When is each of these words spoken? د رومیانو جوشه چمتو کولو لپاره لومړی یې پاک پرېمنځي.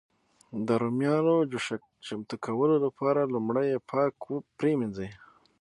د 0.67 0.69
رومیانو 0.81 1.35
جوشه 1.51 1.75
چمتو 2.05 2.35
کولو 2.45 2.75
لپاره 2.85 3.31
لومړی 3.33 3.65
یې 3.71 3.79
پاک 3.91 4.13
پرېمنځي. 4.57 5.09